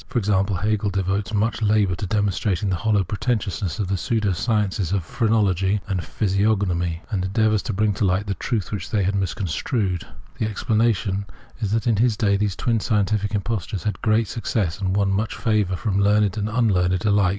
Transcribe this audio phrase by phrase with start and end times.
[0.07, 4.91] For example, Hegel devotes much labour to demonstrating the hollow pretentiousness of the pseudo sciences
[4.93, 7.03] of" Phrenology" and" Physiognomy,"!
[7.11, 11.27] and endeavours to bring to light the truth which they had misconstrued, f The explanation
[11.59, 15.35] is that in his day these twin scientific impostures had great success, and won much
[15.35, 17.29] favour from learned and un learned alike.